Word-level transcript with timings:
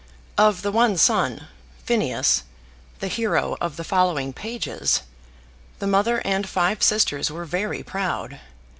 Of 0.39 0.63
the 0.63 0.71
one 0.71 0.97
son, 0.97 1.47
Phineas, 1.85 2.41
the 2.97 3.07
hero 3.07 3.55
of 3.61 3.75
the 3.77 3.83
following 3.83 4.33
pages, 4.33 5.03
the 5.77 5.85
mother 5.85 6.23
and 6.25 6.49
five 6.49 6.81
sisters 6.81 7.29
were 7.29 7.45
very 7.45 7.83
proud. 7.83 8.39